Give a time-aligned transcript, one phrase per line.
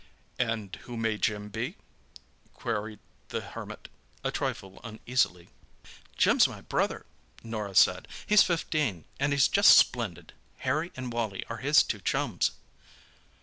[0.39, 1.77] "And who may Jim be?"
[2.55, 2.97] queried
[3.29, 3.87] the Hermit,
[4.23, 5.49] a trifle uneasily.
[6.17, 7.05] "Jim's my brother,"
[7.43, 8.07] Norah said.
[8.25, 10.33] "He's fifteen, and he's just splendid.
[10.65, 12.49] Harry and Wally are his two chums."